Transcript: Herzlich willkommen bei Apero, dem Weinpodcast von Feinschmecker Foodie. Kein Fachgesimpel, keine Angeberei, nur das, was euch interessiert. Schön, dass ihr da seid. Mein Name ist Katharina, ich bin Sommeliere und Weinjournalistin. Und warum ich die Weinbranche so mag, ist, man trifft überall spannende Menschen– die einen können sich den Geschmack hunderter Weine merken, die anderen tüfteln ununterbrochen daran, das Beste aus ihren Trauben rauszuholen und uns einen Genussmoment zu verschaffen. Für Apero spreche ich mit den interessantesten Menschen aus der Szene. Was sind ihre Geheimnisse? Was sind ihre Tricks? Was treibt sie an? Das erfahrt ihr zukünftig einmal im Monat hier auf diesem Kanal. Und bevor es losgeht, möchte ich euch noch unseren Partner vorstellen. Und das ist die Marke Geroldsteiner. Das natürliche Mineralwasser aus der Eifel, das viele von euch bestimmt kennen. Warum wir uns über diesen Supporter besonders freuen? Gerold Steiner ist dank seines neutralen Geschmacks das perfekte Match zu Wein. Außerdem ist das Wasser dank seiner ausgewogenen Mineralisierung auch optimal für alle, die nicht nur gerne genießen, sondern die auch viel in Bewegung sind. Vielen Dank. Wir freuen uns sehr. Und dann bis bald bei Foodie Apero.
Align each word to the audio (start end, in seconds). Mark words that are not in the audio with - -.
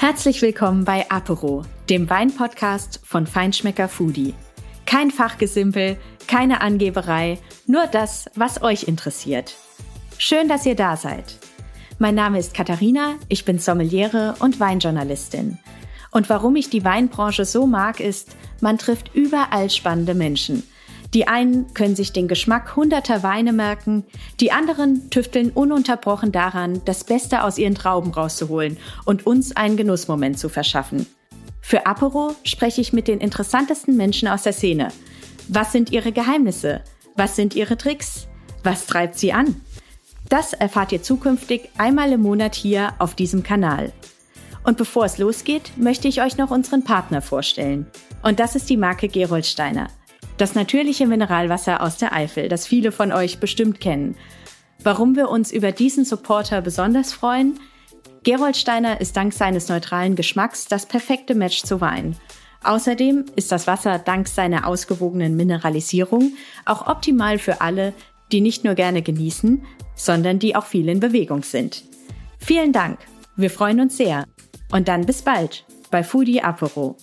Herzlich 0.00 0.40
willkommen 0.42 0.84
bei 0.84 1.10
Apero, 1.10 1.64
dem 1.90 2.08
Weinpodcast 2.08 3.00
von 3.02 3.26
Feinschmecker 3.26 3.88
Foodie. 3.88 4.32
Kein 4.86 5.10
Fachgesimpel, 5.10 5.96
keine 6.28 6.60
Angeberei, 6.60 7.40
nur 7.66 7.84
das, 7.88 8.30
was 8.36 8.62
euch 8.62 8.84
interessiert. 8.84 9.56
Schön, 10.16 10.48
dass 10.48 10.64
ihr 10.66 10.76
da 10.76 10.96
seid. 10.96 11.40
Mein 11.98 12.14
Name 12.14 12.38
ist 12.38 12.54
Katharina, 12.54 13.16
ich 13.28 13.44
bin 13.44 13.58
Sommeliere 13.58 14.36
und 14.38 14.60
Weinjournalistin. 14.60 15.58
Und 16.12 16.30
warum 16.30 16.54
ich 16.54 16.70
die 16.70 16.84
Weinbranche 16.84 17.44
so 17.44 17.66
mag, 17.66 17.98
ist, 17.98 18.36
man 18.60 18.78
trifft 18.78 19.16
überall 19.16 19.68
spannende 19.68 20.14
Menschen– 20.14 20.62
die 21.14 21.26
einen 21.26 21.72
können 21.72 21.96
sich 21.96 22.12
den 22.12 22.28
Geschmack 22.28 22.76
hunderter 22.76 23.22
Weine 23.22 23.52
merken, 23.52 24.04
die 24.40 24.52
anderen 24.52 25.08
tüfteln 25.10 25.50
ununterbrochen 25.50 26.32
daran, 26.32 26.82
das 26.84 27.04
Beste 27.04 27.44
aus 27.44 27.56
ihren 27.58 27.74
Trauben 27.74 28.12
rauszuholen 28.12 28.76
und 29.04 29.26
uns 29.26 29.56
einen 29.56 29.76
Genussmoment 29.76 30.38
zu 30.38 30.48
verschaffen. 30.48 31.06
Für 31.60 31.86
Apero 31.86 32.34
spreche 32.44 32.80
ich 32.80 32.92
mit 32.92 33.08
den 33.08 33.20
interessantesten 33.20 33.96
Menschen 33.96 34.28
aus 34.28 34.42
der 34.42 34.52
Szene. 34.52 34.88
Was 35.48 35.72
sind 35.72 35.92
ihre 35.92 36.12
Geheimnisse? 36.12 36.82
Was 37.16 37.36
sind 37.36 37.54
ihre 37.54 37.76
Tricks? 37.76 38.26
Was 38.62 38.86
treibt 38.86 39.18
sie 39.18 39.32
an? 39.32 39.60
Das 40.28 40.52
erfahrt 40.52 40.92
ihr 40.92 41.02
zukünftig 41.02 41.70
einmal 41.78 42.12
im 42.12 42.20
Monat 42.20 42.54
hier 42.54 42.92
auf 42.98 43.14
diesem 43.14 43.42
Kanal. 43.42 43.92
Und 44.62 44.76
bevor 44.76 45.06
es 45.06 45.16
losgeht, 45.16 45.72
möchte 45.76 46.08
ich 46.08 46.20
euch 46.20 46.36
noch 46.36 46.50
unseren 46.50 46.84
Partner 46.84 47.22
vorstellen. 47.22 47.86
Und 48.22 48.40
das 48.40 48.54
ist 48.54 48.68
die 48.68 48.76
Marke 48.76 49.08
Geroldsteiner. 49.08 49.88
Das 50.38 50.54
natürliche 50.54 51.08
Mineralwasser 51.08 51.82
aus 51.82 51.96
der 51.96 52.12
Eifel, 52.12 52.48
das 52.48 52.64
viele 52.64 52.92
von 52.92 53.10
euch 53.12 53.40
bestimmt 53.40 53.80
kennen. 53.80 54.14
Warum 54.84 55.16
wir 55.16 55.28
uns 55.30 55.50
über 55.50 55.72
diesen 55.72 56.04
Supporter 56.04 56.62
besonders 56.62 57.12
freuen? 57.12 57.58
Gerold 58.22 58.56
Steiner 58.56 59.00
ist 59.00 59.16
dank 59.16 59.32
seines 59.32 59.68
neutralen 59.68 60.14
Geschmacks 60.14 60.66
das 60.66 60.86
perfekte 60.86 61.34
Match 61.34 61.64
zu 61.64 61.80
Wein. 61.80 62.16
Außerdem 62.62 63.24
ist 63.34 63.50
das 63.50 63.66
Wasser 63.66 63.98
dank 63.98 64.28
seiner 64.28 64.68
ausgewogenen 64.68 65.36
Mineralisierung 65.36 66.32
auch 66.64 66.86
optimal 66.86 67.38
für 67.38 67.60
alle, 67.60 67.92
die 68.30 68.40
nicht 68.40 68.62
nur 68.62 68.74
gerne 68.74 69.02
genießen, 69.02 69.64
sondern 69.96 70.38
die 70.38 70.54
auch 70.54 70.66
viel 70.66 70.88
in 70.88 71.00
Bewegung 71.00 71.42
sind. 71.42 71.82
Vielen 72.38 72.72
Dank. 72.72 73.00
Wir 73.34 73.50
freuen 73.50 73.80
uns 73.80 73.96
sehr. 73.96 74.24
Und 74.70 74.86
dann 74.86 75.04
bis 75.04 75.22
bald 75.22 75.64
bei 75.90 76.04
Foodie 76.04 76.42
Apero. 76.42 76.96